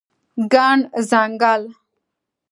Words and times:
ګڼ 0.53 0.77
ځنګل 1.09 1.61